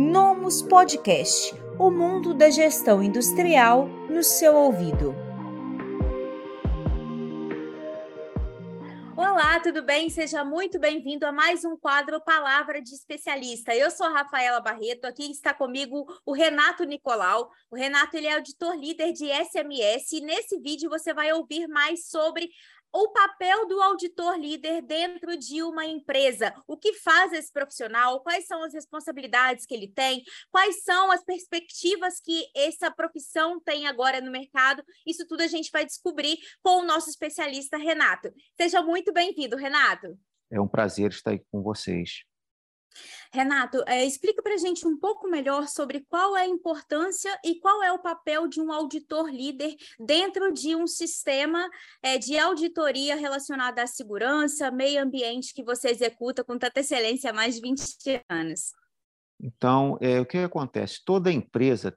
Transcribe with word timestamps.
Nomus 0.00 0.62
Podcast 0.62 1.52
o 1.76 1.90
mundo 1.90 2.32
da 2.32 2.48
gestão 2.50 3.02
industrial 3.02 3.88
no 4.08 4.22
seu 4.22 4.54
ouvido. 4.54 5.12
Olá, 9.16 9.58
tudo 9.58 9.82
bem? 9.82 10.08
Seja 10.08 10.44
muito 10.44 10.78
bem-vindo 10.78 11.26
a 11.26 11.32
mais 11.32 11.64
um 11.64 11.76
quadro 11.76 12.20
Palavra 12.20 12.80
de 12.80 12.94
Especialista. 12.94 13.74
Eu 13.74 13.90
sou 13.90 14.06
a 14.06 14.10
Rafaela 14.10 14.60
Barreto, 14.60 15.04
aqui 15.04 15.32
está 15.32 15.52
comigo 15.52 16.06
o 16.24 16.32
Renato 16.32 16.84
Nicolau. 16.84 17.50
O 17.68 17.74
Renato 17.74 18.16
ele 18.16 18.28
é 18.28 18.34
auditor 18.36 18.76
líder 18.76 19.12
de 19.12 19.26
SMS 19.26 20.12
e 20.12 20.20
nesse 20.20 20.60
vídeo 20.60 20.88
você 20.88 21.12
vai 21.12 21.32
ouvir 21.32 21.66
mais 21.66 22.06
sobre 22.06 22.48
o 22.92 23.08
papel 23.08 23.66
do 23.66 23.80
auditor 23.80 24.38
líder 24.38 24.82
dentro 24.82 25.36
de 25.36 25.62
uma 25.62 25.84
empresa. 25.84 26.54
O 26.66 26.76
que 26.76 26.94
faz 26.94 27.32
esse 27.32 27.52
profissional? 27.52 28.20
Quais 28.20 28.46
são 28.46 28.62
as 28.64 28.72
responsabilidades 28.72 29.66
que 29.66 29.74
ele 29.74 29.88
tem? 29.88 30.22
Quais 30.50 30.82
são 30.82 31.10
as 31.10 31.22
perspectivas 31.22 32.20
que 32.20 32.46
essa 32.54 32.90
profissão 32.90 33.60
tem 33.60 33.86
agora 33.86 34.20
no 34.20 34.30
mercado? 34.30 34.82
Isso 35.06 35.26
tudo 35.26 35.42
a 35.42 35.46
gente 35.46 35.70
vai 35.70 35.84
descobrir 35.84 36.38
com 36.62 36.80
o 36.80 36.84
nosso 36.84 37.10
especialista 37.10 37.76
Renato. 37.76 38.32
Seja 38.56 38.82
muito 38.82 39.12
bem-vindo, 39.12 39.56
Renato. 39.56 40.18
É 40.50 40.60
um 40.60 40.68
prazer 40.68 41.10
estar 41.10 41.32
aqui 41.32 41.44
com 41.50 41.62
vocês. 41.62 42.24
Renato, 43.32 43.82
é, 43.86 44.04
explica 44.04 44.42
para 44.42 44.54
a 44.54 44.58
gente 44.58 44.86
um 44.86 44.98
pouco 44.98 45.28
melhor 45.28 45.68
sobre 45.68 46.04
qual 46.08 46.36
é 46.36 46.42
a 46.42 46.48
importância 46.48 47.38
e 47.44 47.60
qual 47.60 47.82
é 47.82 47.92
o 47.92 47.98
papel 47.98 48.48
de 48.48 48.60
um 48.60 48.72
auditor 48.72 49.28
líder 49.28 49.76
dentro 49.98 50.52
de 50.52 50.74
um 50.74 50.86
sistema 50.86 51.68
é, 52.02 52.18
de 52.18 52.38
auditoria 52.38 53.16
relacionado 53.16 53.78
à 53.78 53.86
segurança, 53.86 54.70
meio 54.70 55.02
ambiente 55.02 55.52
que 55.52 55.62
você 55.62 55.90
executa 55.90 56.42
com 56.42 56.58
tanta 56.58 56.80
excelência 56.80 57.30
há 57.30 57.34
mais 57.34 57.56
de 57.56 57.60
20 57.60 58.24
anos. 58.28 58.72
Então, 59.40 59.96
é, 60.00 60.20
o 60.20 60.26
que 60.26 60.38
acontece? 60.38 61.04
Toda 61.04 61.30
empresa 61.30 61.96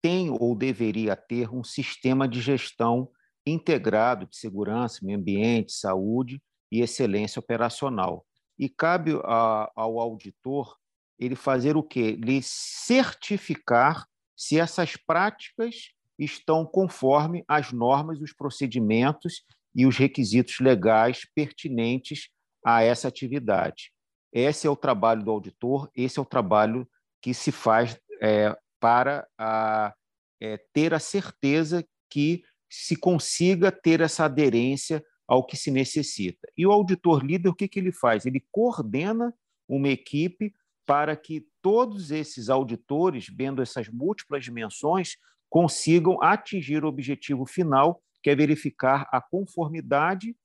tem 0.00 0.30
ou 0.30 0.56
deveria 0.56 1.14
ter 1.14 1.52
um 1.52 1.62
sistema 1.62 2.26
de 2.26 2.40
gestão 2.40 3.10
integrado 3.46 4.26
de 4.26 4.36
segurança, 4.36 5.00
meio 5.02 5.18
ambiente, 5.18 5.72
saúde 5.72 6.40
e 6.70 6.80
excelência 6.80 7.40
operacional. 7.40 8.26
E 8.58 8.68
cabe 8.68 9.12
a, 9.24 9.70
ao 9.74 9.98
auditor 9.98 10.76
ele 11.18 11.36
fazer 11.36 11.76
o 11.76 11.82
quê? 11.82 12.18
Ele 12.20 12.40
certificar 12.42 14.06
se 14.36 14.58
essas 14.58 14.96
práticas 14.96 15.92
estão 16.18 16.64
conforme 16.64 17.44
as 17.46 17.72
normas, 17.72 18.20
os 18.20 18.32
procedimentos 18.32 19.44
e 19.74 19.86
os 19.86 19.96
requisitos 19.96 20.60
legais 20.60 21.26
pertinentes 21.34 22.28
a 22.64 22.82
essa 22.82 23.08
atividade. 23.08 23.92
Esse 24.32 24.66
é 24.66 24.70
o 24.70 24.76
trabalho 24.76 25.22
do 25.24 25.30
auditor, 25.30 25.90
esse 25.94 26.18
é 26.18 26.22
o 26.22 26.26
trabalho 26.26 26.88
que 27.20 27.34
se 27.34 27.52
faz 27.52 27.98
é, 28.20 28.56
para 28.80 29.26
a, 29.38 29.94
é, 30.40 30.58
ter 30.72 30.94
a 30.94 30.98
certeza 30.98 31.86
que 32.10 32.42
se 32.70 32.96
consiga 32.96 33.70
ter 33.70 34.00
essa 34.00 34.24
aderência 34.24 35.04
ao 35.26 35.44
que 35.44 35.56
se 35.56 35.70
necessita. 35.70 36.48
E 36.56 36.66
o 36.66 36.72
auditor 36.72 37.24
líder, 37.24 37.48
o 37.48 37.54
que, 37.54 37.68
que 37.68 37.78
ele 37.78 37.92
faz? 37.92 38.26
Ele 38.26 38.44
coordena 38.50 39.34
uma 39.68 39.88
equipe 39.88 40.54
para 40.84 41.16
que 41.16 41.46
todos 41.62 42.10
esses 42.10 42.48
auditores, 42.48 43.26
vendo 43.28 43.62
essas 43.62 43.88
múltiplas 43.88 44.44
dimensões, 44.44 45.16
consigam 45.48 46.22
atingir 46.22 46.84
o 46.84 46.88
objetivo 46.88 47.46
final, 47.46 48.02
que 48.22 48.30
é 48.30 48.34
verificar 48.34 49.08
a 49.12 49.20
conformidade 49.20 50.36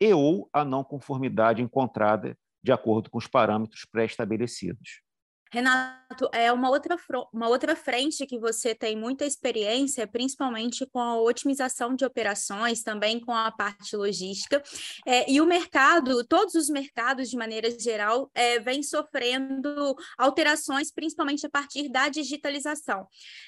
e 0.00 0.12
ou 0.12 0.48
a 0.52 0.64
não 0.64 0.84
conformidade 0.84 1.62
encontrada 1.62 2.36
de 2.62 2.72
acordo 2.72 3.08
com 3.08 3.18
os 3.18 3.26
parâmetros 3.26 3.84
pré-estabelecidos. 3.84 5.05
Renato, 5.52 6.28
é 6.32 6.50
uma 6.52 6.68
outra, 6.68 6.96
uma 7.32 7.48
outra 7.48 7.76
frente 7.76 8.26
que 8.26 8.38
você 8.38 8.74
tem 8.74 8.96
muita 8.96 9.24
experiência, 9.24 10.06
principalmente 10.06 10.84
com 10.86 10.98
a 10.98 11.20
otimização 11.20 11.94
de 11.94 12.04
operações, 12.04 12.82
também 12.82 13.20
com 13.20 13.32
a 13.32 13.50
parte 13.50 13.96
logística. 13.96 14.62
É, 15.06 15.30
e 15.30 15.40
o 15.40 15.46
mercado, 15.46 16.24
todos 16.26 16.54
os 16.54 16.68
mercados, 16.68 17.30
de 17.30 17.36
maneira 17.36 17.70
geral, 17.78 18.30
é, 18.34 18.58
vem 18.58 18.82
sofrendo 18.82 19.94
alterações, 20.18 20.90
principalmente 20.90 21.46
a 21.46 21.50
partir 21.50 21.88
da 21.88 22.08
digitalização. 22.08 23.06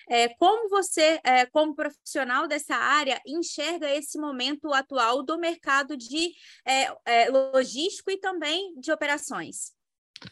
É, 0.08 0.28
como 0.28 0.68
você, 0.68 1.20
é, 1.24 1.46
como 1.46 1.74
profissional 1.74 2.46
dessa 2.46 2.76
área, 2.76 3.20
enxerga 3.26 3.90
esse 3.90 4.18
momento 4.18 4.72
atual 4.72 5.22
do 5.22 5.36
mercado 5.38 5.96
de 5.96 6.32
é, 6.64 6.92
é, 7.04 7.28
logístico 7.28 8.10
e 8.10 8.18
também 8.18 8.74
de 8.78 8.92
operações? 8.92 9.76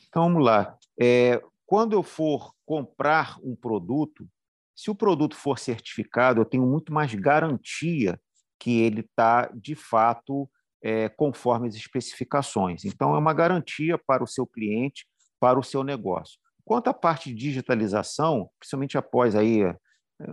Então, 0.09 0.25
vamos 0.25 0.45
lá. 0.45 0.77
É, 1.01 1.41
quando 1.67 1.93
eu 1.95 2.03
for 2.03 2.53
comprar 2.65 3.39
um 3.43 3.57
produto, 3.57 4.27
se 4.75 4.91
o 4.91 4.95
produto 4.95 5.35
for 5.35 5.59
certificado, 5.59 6.41
eu 6.41 6.45
tenho 6.45 6.65
muito 6.65 6.93
mais 6.93 7.13
garantia 7.15 8.21
que 8.59 8.81
ele 8.81 9.01
está, 9.01 9.51
de 9.55 9.75
fato, 9.75 10.49
é, 10.83 11.09
conforme 11.09 11.67
as 11.69 11.75
especificações. 11.75 12.85
Então, 12.85 13.15
é 13.15 13.19
uma 13.19 13.35
garantia 13.35 13.99
para 13.99 14.23
o 14.23 14.27
seu 14.27 14.47
cliente, 14.47 15.07
para 15.41 15.59
o 15.59 15.63
seu 15.63 15.83
negócio. 15.83 16.39
Quanto 16.65 16.89
à 16.89 16.95
parte 16.95 17.31
de 17.31 17.37
digitalização, 17.37 18.49
principalmente 18.59 18.97
após 18.97 19.35
aí, 19.35 19.61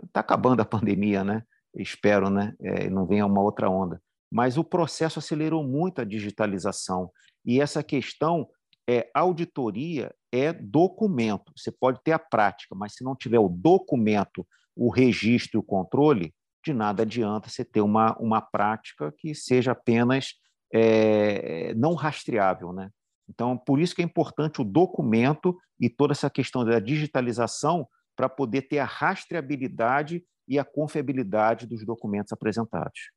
está 0.05 0.19
acabando 0.19 0.61
a 0.61 0.65
pandemia, 0.65 1.23
né? 1.23 1.43
Espero, 1.75 2.29
né? 2.29 2.53
É, 2.61 2.89
não 2.89 3.05
venha 3.05 3.25
uma 3.25 3.41
outra 3.41 3.69
onda. 3.69 4.01
Mas 4.31 4.57
o 4.57 4.63
processo 4.63 5.19
acelerou 5.19 5.63
muito 5.63 6.01
a 6.01 6.05
digitalização 6.05 7.11
e 7.45 7.61
essa 7.61 7.83
questão 7.83 8.47
é 8.87 9.09
auditoria 9.13 10.13
é 10.31 10.51
documento. 10.51 11.53
Você 11.55 11.71
pode 11.71 12.01
ter 12.03 12.11
a 12.11 12.19
prática, 12.19 12.75
mas 12.75 12.95
se 12.95 13.03
não 13.03 13.15
tiver 13.15 13.39
o 13.39 13.47
documento, 13.47 14.45
o 14.75 14.89
registro 14.89 15.57
e 15.57 15.61
o 15.61 15.63
controle, 15.63 16.33
de 16.65 16.73
nada 16.73 17.03
adianta 17.03 17.49
você 17.49 17.63
ter 17.63 17.81
uma, 17.81 18.17
uma 18.17 18.41
prática 18.41 19.13
que 19.17 19.35
seja 19.35 19.73
apenas 19.73 20.33
é, 20.73 21.73
não 21.75 21.93
rastreável. 21.93 22.73
Né? 22.73 22.89
Então, 23.29 23.57
por 23.57 23.79
isso 23.79 23.95
que 23.95 24.01
é 24.01 24.05
importante 24.05 24.61
o 24.61 24.65
documento 24.65 25.57
e 25.79 25.89
toda 25.89 26.13
essa 26.13 26.29
questão 26.29 26.65
da 26.65 26.79
digitalização 26.79 27.87
para 28.15 28.29
poder 28.29 28.63
ter 28.63 28.79
a 28.79 28.85
rastreabilidade 28.85 30.23
e 30.47 30.57
a 30.57 30.65
confiabilidade 30.65 31.67
dos 31.67 31.85
documentos 31.85 32.31
apresentados. 32.31 33.11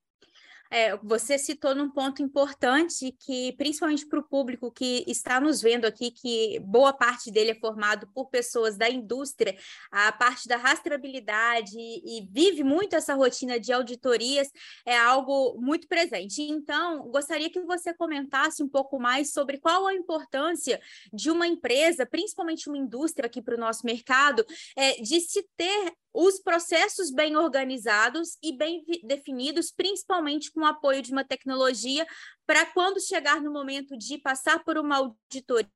É, 0.71 0.97
você 0.97 1.39
citou 1.39 1.75
num 1.75 1.91
ponto 1.91 2.23
importante 2.23 3.15
que, 3.19 3.53
principalmente 3.53 4.07
para 4.07 4.19
o 4.19 4.23
público 4.23 4.71
que 4.71 5.05
está 5.07 5.41
nos 5.41 5.61
vendo 5.61 5.85
aqui, 5.85 6.11
que 6.11 6.59
boa 6.61 6.93
parte 6.93 7.31
dele 7.31 7.53
é 7.53 7.55
formado 7.55 8.07
por 8.15 8.29
pessoas 8.29 8.77
da 8.77 8.89
indústria, 8.89 9.57
a 9.91 10.13
parte 10.13 10.49
da 10.49 10.57
rastreabilidade 10.57 11.77
e 11.77 12.27
vive 12.31 12.65
muito 12.65 12.97
essa 12.97 13.15
rotina 13.15 13.59
de 13.59 13.73
auditorias 13.73 14.51
é 14.85 14.97
algo 14.97 15.57
muito 15.61 15.87
presente. 15.89 16.43
Então, 16.43 17.09
gostaria 17.09 17.51
que 17.51 17.61
você 17.61 17.95
comentasse 17.95 18.63
um 18.63 18.69
pouco 18.69 18.99
mais 18.99 19.33
sobre 19.33 19.59
qual 19.59 19.87
a 19.87 19.95
importância 19.95 20.81
de 21.13 21.31
uma 21.31 21.47
empresa, 21.47 22.07
principalmente 22.07 22.69
uma 22.69 22.79
indústria 22.79 23.27
aqui 23.27 23.41
para 23.41 23.57
o 23.57 23.61
nosso 23.61 23.85
mercado, 23.85 24.45
é, 24.77 24.93
de 25.01 25.21
se 25.21 25.47
ter 25.57 25.93
os 26.19 26.41
processos 26.41 27.11
bem 27.11 27.37
organizados 27.37 28.39
e 28.43 28.57
bem 28.57 28.83
definidos, 29.05 29.71
principalmente 29.71 30.51
com 30.51 30.61
o 30.61 30.65
apoio 30.65 31.03
de 31.03 31.13
uma 31.13 31.23
tecnologia, 31.23 32.07
para 32.47 32.65
quando 32.65 33.07
chegar 33.07 33.39
no 33.43 33.53
momento 33.53 33.99
de 33.99 34.17
passar 34.17 34.65
por 34.65 34.79
uma 34.79 34.97
auditoria 34.97 35.69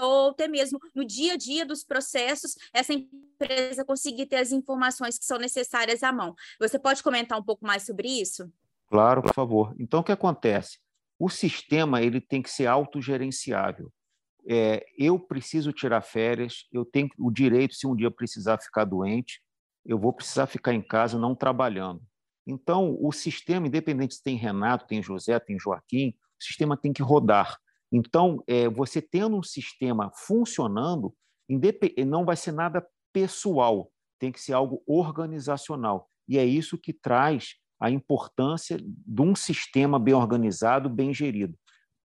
ou 0.00 0.30
até 0.30 0.46
mesmo 0.46 0.78
no 0.94 1.04
dia 1.04 1.32
a 1.32 1.36
dia 1.36 1.66
dos 1.66 1.82
processos, 1.82 2.54
essa 2.72 2.92
empresa 2.92 3.84
conseguir 3.84 4.26
ter 4.26 4.36
as 4.36 4.52
informações 4.52 5.18
que 5.18 5.24
são 5.24 5.38
necessárias 5.38 6.04
à 6.04 6.12
mão. 6.12 6.36
Você 6.60 6.78
pode 6.78 7.02
comentar 7.02 7.36
um 7.36 7.44
pouco 7.44 7.66
mais 7.66 7.84
sobre 7.84 8.08
isso? 8.08 8.48
Claro, 8.86 9.22
por 9.22 9.34
favor. 9.34 9.74
Então, 9.76 10.00
o 10.00 10.04
que 10.04 10.12
acontece? 10.12 10.78
O 11.18 11.28
sistema 11.28 12.00
ele 12.00 12.20
tem 12.20 12.40
que 12.40 12.50
ser 12.50 12.66
autogerenciável. 12.66 13.92
É, 14.46 14.86
eu 14.96 15.18
preciso 15.18 15.72
tirar 15.72 16.02
férias, 16.02 16.68
eu 16.72 16.84
tenho 16.84 17.08
o 17.18 17.30
direito, 17.30 17.74
se 17.74 17.88
um 17.88 17.96
dia 17.96 18.10
precisar 18.10 18.58
ficar 18.60 18.84
doente, 18.84 19.42
eu 19.84 19.98
vou 19.98 20.12
precisar 20.12 20.46
ficar 20.46 20.72
em 20.72 20.82
casa 20.82 21.18
não 21.18 21.34
trabalhando. 21.34 22.02
Então, 22.46 22.96
o 23.00 23.10
sistema, 23.12 23.66
independente 23.66 24.14
se 24.14 24.22
tem 24.22 24.36
Renato, 24.36 24.86
tem 24.86 25.02
José, 25.02 25.38
tem 25.38 25.58
Joaquim, 25.58 26.10
o 26.40 26.44
sistema 26.44 26.76
tem 26.76 26.92
que 26.92 27.02
rodar. 27.02 27.58
Então, 27.90 28.42
é, 28.46 28.68
você 28.68 29.00
tendo 29.00 29.36
um 29.36 29.42
sistema 29.42 30.10
funcionando, 30.14 31.14
não 32.06 32.24
vai 32.24 32.36
ser 32.36 32.52
nada 32.52 32.86
pessoal, 33.12 33.90
tem 34.18 34.32
que 34.32 34.40
ser 34.40 34.52
algo 34.52 34.82
organizacional. 34.86 36.08
E 36.28 36.38
é 36.38 36.44
isso 36.44 36.78
que 36.78 36.92
traz 36.92 37.54
a 37.80 37.90
importância 37.90 38.78
de 38.78 39.22
um 39.22 39.34
sistema 39.34 39.98
bem 39.98 40.14
organizado, 40.14 40.88
bem 40.88 41.12
gerido. 41.12 41.56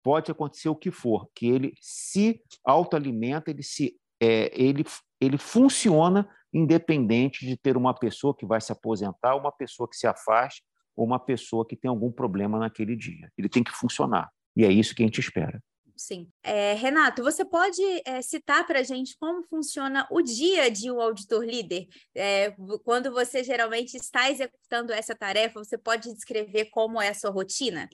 Pode 0.04 0.32
acontecer 0.32 0.70
o 0.70 0.76
que 0.76 0.92
for, 0.92 1.30
que 1.34 1.48
ele 1.48 1.74
se 1.82 2.42
autoalimenta, 2.66 3.50
ele 3.50 3.64
se 3.64 3.98
é, 4.22 4.52
ele, 4.54 4.86
ele 5.20 5.38
funciona 5.38 6.28
independente 6.54 7.46
de 7.46 7.56
ter 7.56 7.78
uma 7.78 7.94
pessoa 7.94 8.36
que 8.36 8.46
vai 8.46 8.60
se 8.60 8.72
aposentar, 8.72 9.36
uma 9.36 9.52
pessoa 9.52 9.88
que 9.88 9.96
se 9.96 10.08
afaste 10.08 10.64
ou 10.96 11.06
uma 11.06 11.20
pessoa 11.20 11.66
que 11.66 11.76
tem 11.76 11.90
algum 11.90 12.12
problema 12.12 12.60
naquele 12.60 12.96
dia. 12.96 13.32
Ele 13.38 13.48
tem 13.48 13.64
que 13.64 13.72
funcionar. 13.72 14.30
E 14.56 14.66
é 14.66 14.72
isso 14.72 14.96
que 14.96 15.04
a 15.04 15.06
gente 15.06 15.20
espera. 15.20 15.62
Sim. 15.96 16.30
É, 16.42 16.76
Renato, 16.76 17.22
você 17.22 17.44
pode 17.44 17.82
é, 18.06 18.22
citar 18.22 18.66
para 18.66 18.80
a 18.80 18.84
gente 18.84 19.18
como 19.20 19.44
funciona 19.44 20.08
o 20.10 20.22
dia 20.22 20.72
de 20.72 20.90
um 20.90 21.02
auditor 21.02 21.44
líder? 21.44 21.88
É, 22.16 22.56
quando 22.86 23.12
você 23.12 23.44
geralmente 23.44 23.98
está 23.98 24.32
executando 24.32 24.94
essa 24.94 25.14
tarefa, 25.14 25.62
você 25.62 25.78
pode 25.78 26.14
descrever 26.14 26.70
como 26.72 27.02
é 27.02 27.10
a 27.10 27.14
sua 27.14 27.30
rotina? 27.30 27.90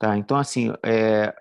Tá, 0.00 0.16
então, 0.16 0.36
assim, 0.36 0.72
é, 0.84 1.32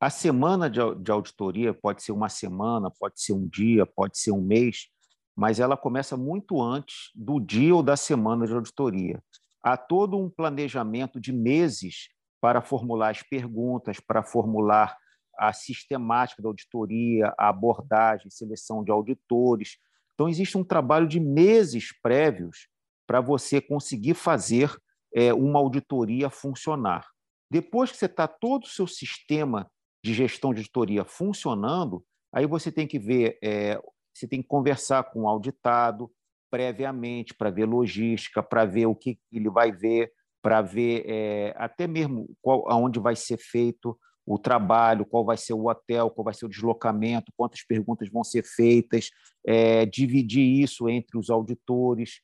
a 0.00 0.10
semana 0.10 0.70
de, 0.70 0.80
auditoria 0.80 1.74
pode 1.74 2.02
ser 2.02 2.12
uma 2.12 2.28
semana, 2.28 2.90
pode 2.90 3.20
ser 3.20 3.32
um 3.32 3.48
dia, 3.48 3.84
pode 3.84 4.16
ser 4.18 4.30
um 4.30 4.40
mês, 4.40 4.88
mas 5.36 5.58
ela 5.58 5.76
começa 5.76 6.16
muito 6.16 6.62
antes 6.62 7.10
do 7.14 7.40
dia 7.40 7.74
ou 7.74 7.82
da 7.82 7.96
semana 7.96 8.46
de 8.46 8.52
auditoria. 8.52 9.20
Há 9.60 9.76
todo 9.76 10.16
um 10.16 10.30
planejamento 10.30 11.20
de 11.20 11.32
meses 11.32 12.08
para 12.40 12.62
formular 12.62 13.10
as 13.10 13.22
perguntas, 13.22 13.98
para 13.98 14.22
formular 14.22 14.96
a 15.36 15.52
sistemática 15.52 16.42
da 16.42 16.48
auditoria, 16.48 17.34
a 17.36 17.48
abordagem, 17.48 18.30
seleção 18.30 18.84
de 18.84 18.92
auditores. 18.92 19.78
Então, 20.14 20.28
existe 20.28 20.56
um 20.56 20.64
trabalho 20.64 21.08
de 21.08 21.18
meses 21.18 21.92
prévios 22.00 22.68
para 23.06 23.20
você 23.20 23.60
conseguir 23.60 24.14
fazer 24.14 24.76
é, 25.12 25.34
uma 25.34 25.58
auditoria 25.58 26.30
funcionar. 26.30 27.06
Depois 27.50 27.90
que 27.90 27.96
você 27.96 28.06
está 28.06 28.28
todo 28.28 28.64
o 28.64 28.68
seu 28.68 28.86
sistema 28.86 29.68
de 30.08 30.14
gestão 30.14 30.54
de 30.54 30.60
auditoria 30.60 31.04
funcionando, 31.04 32.02
aí 32.32 32.46
você 32.46 32.72
tem 32.72 32.86
que 32.86 32.98
ver, 32.98 33.38
é, 33.42 33.78
você 34.14 34.26
tem 34.26 34.40
que 34.40 34.48
conversar 34.48 35.04
com 35.04 35.22
o 35.22 35.28
auditado 35.28 36.10
previamente 36.50 37.34
para 37.34 37.50
ver 37.50 37.66
logística, 37.66 38.42
para 38.42 38.64
ver 38.64 38.86
o 38.86 38.94
que 38.94 39.18
ele 39.30 39.50
vai 39.50 39.70
ver, 39.70 40.10
para 40.42 40.62
ver 40.62 41.04
é, 41.06 41.54
até 41.58 41.86
mesmo 41.86 42.26
qual, 42.40 42.70
aonde 42.70 42.98
vai 42.98 43.14
ser 43.14 43.36
feito 43.36 43.98
o 44.24 44.38
trabalho, 44.38 45.04
qual 45.04 45.24
vai 45.24 45.36
ser 45.36 45.52
o 45.52 45.68
hotel, 45.68 46.10
qual 46.10 46.24
vai 46.24 46.32
ser 46.32 46.46
o 46.46 46.48
deslocamento, 46.48 47.32
quantas 47.36 47.62
perguntas 47.62 48.10
vão 48.10 48.24
ser 48.24 48.44
feitas, 48.44 49.10
é, 49.46 49.84
dividir 49.84 50.62
isso 50.62 50.88
entre 50.88 51.18
os 51.18 51.28
auditores. 51.28 52.20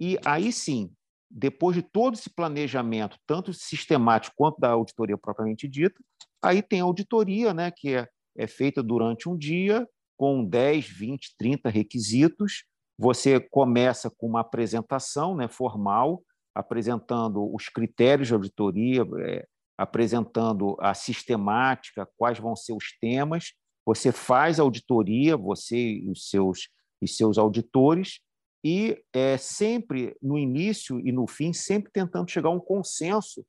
E 0.00 0.18
aí 0.24 0.52
sim, 0.52 0.92
depois 1.30 1.76
de 1.76 1.82
todo 1.82 2.14
esse 2.14 2.30
planejamento, 2.30 3.16
tanto 3.26 3.52
sistemático 3.52 4.34
quanto 4.36 4.58
da 4.58 4.70
auditoria 4.70 5.16
propriamente 5.16 5.68
dita, 5.68 6.00
aí 6.42 6.62
tem 6.62 6.80
a 6.80 6.84
auditoria, 6.84 7.52
né, 7.52 7.70
que 7.70 7.94
é, 7.94 8.08
é 8.36 8.46
feita 8.46 8.82
durante 8.82 9.28
um 9.28 9.36
dia, 9.36 9.86
com 10.16 10.44
10, 10.44 10.88
20, 10.88 11.34
30 11.38 11.70
requisitos. 11.70 12.64
Você 12.98 13.38
começa 13.38 14.10
com 14.10 14.26
uma 14.26 14.40
apresentação 14.40 15.36
né, 15.36 15.48
formal, 15.48 16.22
apresentando 16.54 17.54
os 17.54 17.68
critérios 17.68 18.28
de 18.28 18.34
auditoria, 18.34 19.06
é, 19.20 19.46
apresentando 19.78 20.76
a 20.80 20.92
sistemática, 20.92 22.08
quais 22.16 22.38
vão 22.38 22.56
ser 22.56 22.72
os 22.72 22.98
temas. 23.00 23.52
Você 23.86 24.10
faz 24.10 24.58
a 24.58 24.64
auditoria, 24.64 25.36
você 25.36 25.76
e 25.76 26.10
os 26.10 26.28
seus, 26.28 26.68
e 27.00 27.06
seus 27.06 27.38
auditores, 27.38 28.20
e 28.64 29.00
é, 29.12 29.36
sempre 29.36 30.16
no 30.20 30.36
início 30.36 30.98
e 31.06 31.12
no 31.12 31.28
fim, 31.28 31.52
sempre 31.52 31.92
tentando 31.92 32.28
chegar 32.28 32.48
a 32.48 32.52
um 32.52 32.60
consenso, 32.60 33.46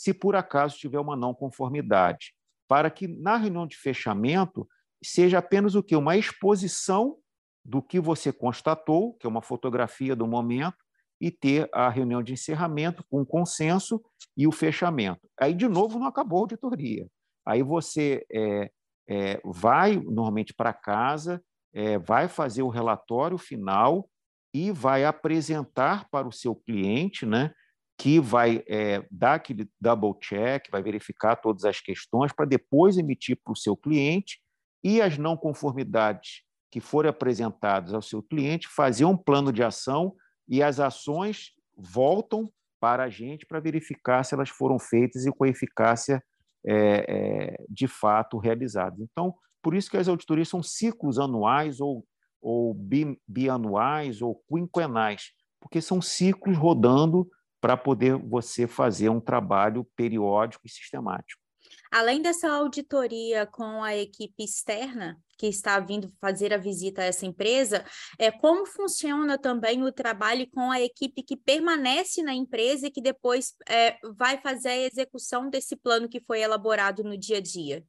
se 0.00 0.14
por 0.14 0.34
acaso 0.34 0.78
tiver 0.78 0.98
uma 0.98 1.14
não 1.14 1.34
conformidade, 1.34 2.32
para 2.66 2.90
que 2.90 3.06
na 3.06 3.36
reunião 3.36 3.66
de 3.66 3.76
fechamento 3.76 4.66
seja 5.04 5.36
apenas 5.36 5.74
o 5.74 5.82
que 5.82 5.94
uma 5.94 6.16
exposição 6.16 7.18
do 7.62 7.82
que 7.82 8.00
você 8.00 8.32
constatou, 8.32 9.12
que 9.18 9.26
é 9.26 9.28
uma 9.28 9.42
fotografia 9.42 10.16
do 10.16 10.26
momento, 10.26 10.78
e 11.20 11.30
ter 11.30 11.68
a 11.70 11.90
reunião 11.90 12.22
de 12.22 12.32
encerramento 12.32 13.04
com 13.10 13.26
consenso 13.26 14.02
e 14.34 14.46
o 14.46 14.52
fechamento. 14.52 15.20
Aí, 15.38 15.52
de 15.52 15.68
novo, 15.68 15.98
não 15.98 16.06
acabou 16.06 16.38
a 16.38 16.40
auditoria. 16.44 17.06
Aí 17.46 17.62
você 17.62 18.24
é, 18.32 18.70
é, 19.06 19.40
vai 19.44 19.96
normalmente 19.96 20.54
para 20.54 20.72
casa, 20.72 21.44
é, 21.74 21.98
vai 21.98 22.26
fazer 22.26 22.62
o 22.62 22.70
relatório 22.70 23.36
final 23.36 24.08
e 24.54 24.72
vai 24.72 25.04
apresentar 25.04 26.08
para 26.08 26.26
o 26.26 26.32
seu 26.32 26.54
cliente, 26.54 27.26
né, 27.26 27.52
que 28.00 28.18
vai 28.18 28.64
é, 28.66 29.06
dar 29.10 29.34
aquele 29.34 29.68
double 29.78 30.18
check, 30.18 30.70
vai 30.70 30.82
verificar 30.82 31.36
todas 31.36 31.66
as 31.66 31.82
questões 31.82 32.32
para 32.32 32.46
depois 32.46 32.96
emitir 32.96 33.38
para 33.44 33.52
o 33.52 33.56
seu 33.56 33.76
cliente 33.76 34.40
e 34.82 35.02
as 35.02 35.18
não 35.18 35.36
conformidades 35.36 36.42
que 36.70 36.80
forem 36.80 37.10
apresentadas 37.10 37.92
ao 37.92 38.00
seu 38.00 38.22
cliente, 38.22 38.66
fazer 38.68 39.04
um 39.04 39.18
plano 39.18 39.52
de 39.52 39.62
ação 39.62 40.14
e 40.48 40.62
as 40.62 40.80
ações 40.80 41.50
voltam 41.76 42.50
para 42.80 43.04
a 43.04 43.10
gente 43.10 43.44
para 43.44 43.60
verificar 43.60 44.24
se 44.24 44.34
elas 44.34 44.48
foram 44.48 44.78
feitas 44.78 45.26
e 45.26 45.30
com 45.30 45.44
eficácia 45.44 46.24
é, 46.66 47.04
é, 47.06 47.64
de 47.68 47.86
fato 47.86 48.38
realizadas. 48.38 48.98
Então, 48.98 49.34
por 49.62 49.74
isso 49.74 49.90
que 49.90 49.98
as 49.98 50.08
auditorias 50.08 50.48
são 50.48 50.62
ciclos 50.62 51.18
anuais 51.18 51.82
ou, 51.82 52.06
ou 52.40 52.72
bi, 52.72 53.20
bianuais 53.28 54.22
ou 54.22 54.42
quinquenais, 54.48 55.32
porque 55.60 55.82
são 55.82 56.00
ciclos 56.00 56.56
rodando 56.56 57.28
para 57.60 57.76
poder 57.76 58.16
você 58.16 58.66
fazer 58.66 59.08
um 59.08 59.20
trabalho 59.20 59.86
periódico 59.96 60.66
e 60.66 60.70
sistemático. 60.70 61.40
Além 61.90 62.22
dessa 62.22 62.48
auditoria 62.48 63.46
com 63.46 63.82
a 63.82 63.96
equipe 63.96 64.44
externa 64.44 65.18
que 65.36 65.46
está 65.46 65.80
vindo 65.80 66.08
fazer 66.20 66.52
a 66.52 66.58
visita 66.58 67.02
a 67.02 67.06
essa 67.06 67.26
empresa, 67.26 67.84
é 68.18 68.30
como 68.30 68.64
funciona 68.64 69.36
também 69.36 69.82
o 69.82 69.90
trabalho 69.90 70.48
com 70.50 70.70
a 70.70 70.80
equipe 70.80 71.22
que 71.22 71.36
permanece 71.36 72.22
na 72.22 72.32
empresa 72.32 72.86
e 72.86 72.90
que 72.90 73.00
depois 73.00 73.54
é, 73.68 73.96
vai 74.16 74.40
fazer 74.40 74.68
a 74.68 74.78
execução 74.78 75.50
desse 75.50 75.74
plano 75.74 76.08
que 76.08 76.20
foi 76.20 76.40
elaborado 76.40 77.02
no 77.02 77.18
dia 77.18 77.38
a 77.38 77.40
dia? 77.40 77.84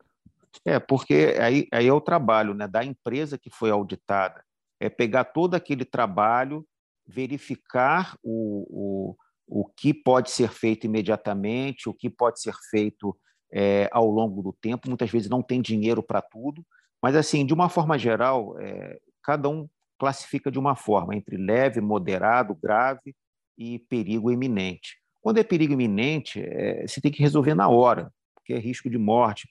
É, 0.65 0.79
porque 0.79 1.35
aí, 1.39 1.67
aí 1.71 1.87
é 1.87 1.93
o 1.93 2.01
trabalho 2.01 2.53
né, 2.53 2.67
da 2.67 2.83
empresa 2.83 3.37
que 3.37 3.49
foi 3.49 3.69
auditada, 3.69 4.43
é 4.79 4.89
pegar 4.89 5.25
todo 5.25 5.53
aquele 5.53 5.85
trabalho, 5.85 6.65
verificar 7.05 8.17
o, 8.23 8.65
o, 8.69 9.15
o 9.53 9.65
que 9.65 9.93
pode 9.93 10.31
ser 10.31 10.49
feito 10.49 10.85
imediatamente, 10.85 11.89
o 11.89 11.93
que 11.93 12.09
pode 12.09 12.39
ser 12.39 12.53
feito 12.69 13.13
é, 13.51 13.89
ao 13.91 14.09
longo 14.09 14.41
do 14.41 14.53
tempo. 14.53 14.87
Muitas 14.87 15.11
vezes 15.11 15.29
não 15.29 15.43
tem 15.43 15.61
dinheiro 15.61 16.01
para 16.01 16.21
tudo, 16.21 16.65
mas 17.03 17.17
assim, 17.17 17.45
de 17.45 17.53
uma 17.53 17.67
forma 17.67 17.99
geral, 17.99 18.57
é, 18.61 18.97
cada 19.21 19.49
um 19.49 19.67
classifica 19.99 20.49
de 20.49 20.57
uma 20.57 20.73
forma 20.73 21.17
entre 21.17 21.35
leve, 21.35 21.81
moderado, 21.81 22.55
grave 22.55 23.13
e 23.57 23.77
perigo 23.77 24.31
iminente. 24.31 24.97
Quando 25.19 25.37
é 25.37 25.43
perigo 25.43 25.73
iminente, 25.73 26.41
é, 26.41 26.87
você 26.87 27.01
tem 27.01 27.11
que 27.11 27.21
resolver 27.21 27.53
na 27.53 27.67
hora, 27.67 28.09
porque 28.33 28.53
é 28.53 28.57
risco 28.57 28.89
de 28.89 28.97
morte, 28.97 29.49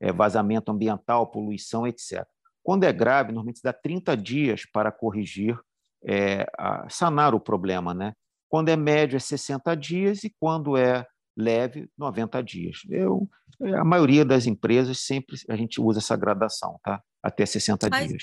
é, 0.00 0.10
vazamento 0.10 0.72
ambiental, 0.72 1.30
poluição, 1.30 1.86
etc. 1.86 2.26
Quando 2.62 2.84
é 2.84 2.92
grave, 2.92 3.32
normalmente 3.32 3.60
dá 3.62 3.72
30 3.74 4.16
dias 4.16 4.62
para 4.72 4.90
corrigir, 4.90 5.58
é, 6.02 6.46
sanar 6.88 7.34
o 7.34 7.40
problema. 7.40 7.92
Né? 7.92 8.14
Quando 8.48 8.68
é 8.68 8.76
médio, 8.76 9.16
é 9.16 9.20
60 9.20 9.74
dias, 9.76 10.24
e 10.24 10.34
quando 10.38 10.76
é 10.76 11.06
leve 11.36 11.88
90 11.98 12.42
dias. 12.42 12.78
Eu, 12.88 13.28
a 13.60 13.84
maioria 13.84 14.24
das 14.24 14.46
empresas 14.46 15.00
sempre 15.00 15.36
a 15.48 15.56
gente 15.56 15.80
usa 15.80 15.98
essa 15.98 16.16
gradação, 16.16 16.80
tá? 16.82 17.02
Até 17.22 17.44
60 17.44 17.88
Mas, 17.90 18.08
dias. 18.08 18.22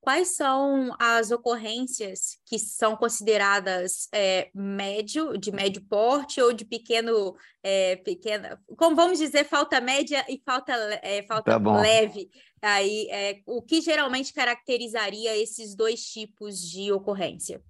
Quais 0.00 0.34
são 0.34 0.96
as 0.98 1.30
ocorrências 1.30 2.38
que 2.46 2.58
são 2.58 2.96
consideradas 2.96 4.08
é, 4.14 4.50
médio, 4.54 5.36
de 5.36 5.52
médio 5.52 5.82
porte 5.82 6.40
ou 6.40 6.54
de 6.54 6.64
pequeno, 6.64 7.34
é, 7.62 7.96
pequena, 7.96 8.58
como 8.78 8.96
vamos 8.96 9.18
dizer, 9.18 9.44
falta 9.44 9.78
média 9.78 10.24
e 10.26 10.40
falta, 10.42 10.72
é, 11.02 11.22
falta 11.24 11.60
tá 11.60 11.80
leve? 11.80 12.30
Aí, 12.62 13.08
é, 13.10 13.40
o 13.44 13.60
que 13.60 13.82
geralmente 13.82 14.32
caracterizaria 14.32 15.36
esses 15.36 15.74
dois 15.74 16.02
tipos 16.02 16.60
de 16.60 16.90
ocorrência? 16.92 17.62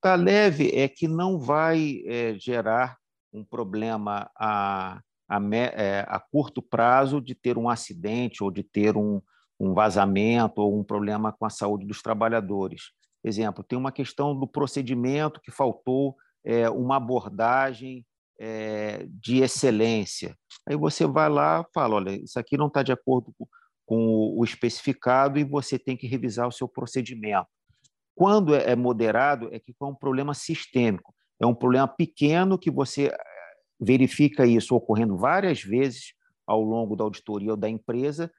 Tá 0.00 0.14
leve 0.14 0.70
é 0.74 0.88
que 0.88 1.08
não 1.08 1.38
vai 1.38 2.02
é, 2.06 2.34
gerar 2.38 2.96
um 3.32 3.44
problema 3.44 4.30
a, 4.36 5.00
a, 5.28 5.40
é, 5.54 6.04
a, 6.08 6.18
curto 6.20 6.62
prazo 6.62 7.20
de 7.20 7.34
ter 7.34 7.58
um 7.58 7.68
acidente 7.68 8.42
ou 8.42 8.50
de 8.50 8.62
ter 8.62 8.96
um, 8.96 9.20
um 9.58 9.74
vazamento 9.74 10.60
ou 10.60 10.78
um 10.78 10.84
problema 10.84 11.32
com 11.32 11.44
a 11.44 11.50
saúde 11.50 11.86
dos 11.86 12.00
trabalhadores. 12.00 12.92
Exemplo, 13.24 13.64
tem 13.64 13.78
uma 13.78 13.92
questão 13.92 14.38
do 14.38 14.46
procedimento 14.46 15.40
que 15.40 15.50
faltou 15.50 16.16
é, 16.44 16.70
uma 16.70 16.96
abordagem 16.96 18.06
é, 18.40 19.06
de 19.10 19.38
excelência. 19.38 20.36
Aí 20.66 20.76
você 20.76 21.06
vai 21.06 21.28
lá 21.28 21.66
fala, 21.74 21.96
olha, 21.96 22.10
isso 22.10 22.38
aqui 22.38 22.56
não 22.56 22.68
está 22.68 22.82
de 22.82 22.92
acordo 22.92 23.34
com 23.84 24.34
o 24.36 24.44
especificado 24.44 25.38
e 25.38 25.44
você 25.44 25.78
tem 25.78 25.96
que 25.96 26.06
revisar 26.06 26.46
o 26.46 26.52
seu 26.52 26.68
procedimento. 26.68 27.48
Quando 28.18 28.54
é, 28.54 28.72
é 28.72 28.76
moderado, 28.76 29.48
é 29.52 29.60
que 29.60 29.72
é 29.80 29.84
um 29.84 29.94
problema 29.94 30.34
sistêmico 30.34 31.14
é 31.40 31.46
um 31.46 31.54
problema 31.54 31.86
pequeno 31.86 32.58
que 32.58 32.70
você 32.70 33.06
eh, 33.06 33.18
verifica 33.80 34.44
isso 34.46 34.74
ocorrendo 34.74 35.16
várias 35.16 35.62
vezes 35.62 36.12
ao 36.46 36.60
longo 36.62 36.96
da 36.96 37.04
auditoria 37.04 37.52
ou 37.52 37.56
da 37.56 37.68
empresa, 37.68 38.32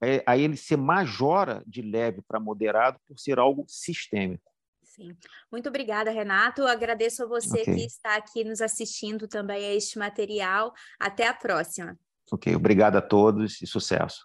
é, 0.00 0.22
aí 0.26 0.42
ele 0.42 0.56
se 0.56 0.76
majora 0.76 1.62
de 1.66 1.82
leve 1.82 2.22
para 2.28 2.38
moderado 2.38 2.98
por 3.08 3.18
ser 3.18 3.38
algo 3.38 3.64
sistêmico. 3.66 4.52
Sim. 4.82 5.16
Muito 5.50 5.68
obrigada, 5.68 6.10
Renato. 6.10 6.64
Agradeço 6.66 7.24
a 7.24 7.26
você 7.26 7.62
okay. 7.62 7.74
que 7.74 7.84
está 7.84 8.16
aqui 8.16 8.44
nos 8.44 8.60
assistindo 8.60 9.26
também 9.26 9.64
a 9.64 9.74
este 9.74 9.98
material. 9.98 10.72
Até 11.00 11.26
a 11.26 11.34
próxima. 11.34 11.98
Ok, 12.30 12.54
obrigado 12.54 12.96
a 12.96 13.02
todos 13.02 13.60
e 13.60 13.66
sucesso. 13.66 14.24